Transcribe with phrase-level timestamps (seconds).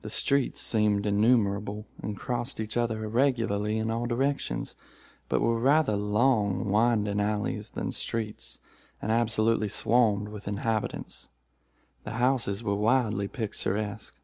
[0.00, 4.74] The streets seemed innumerable, and crossed each other irregularly in all directions,
[5.28, 8.60] but were rather long winding alleys than streets,
[9.02, 11.28] and absolutely swarmed with inhabitants.
[12.04, 14.16] The houses were wildly picturesque.